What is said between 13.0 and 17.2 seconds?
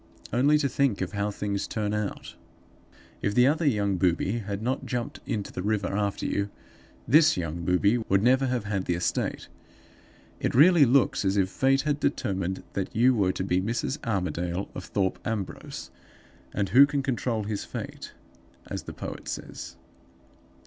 were to be Mrs. Armadale, of Thorpe Ambrose; and who can